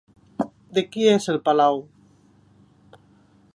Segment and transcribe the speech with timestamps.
[0.77, 1.79] De qui és el palau?